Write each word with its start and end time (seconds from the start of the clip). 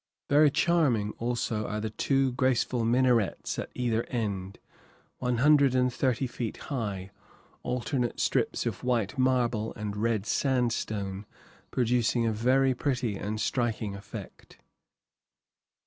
Very 0.29 0.49
charming, 0.49 1.11
also, 1.19 1.67
are 1.67 1.79
the 1.79 1.91
two 1.91 2.31
graceful 2.31 2.83
minarets 2.83 3.59
at 3.59 3.69
either 3.75 4.03
end, 4.05 4.57
one 5.19 5.37
hundred 5.37 5.75
and 5.75 5.93
thirty 5.93 6.25
feet 6.25 6.57
high, 6.73 7.11
alternate 7.61 8.19
strips 8.19 8.65
of 8.65 8.83
white 8.83 9.15
marble 9.19 9.75
and 9.75 9.95
red 9.95 10.25
sandstone 10.25 11.27
producing 11.69 12.25
a 12.25 12.31
very 12.33 12.73
pretty 12.73 13.15
and 13.15 13.39
striking 13.39 13.95
effect. 13.95 14.57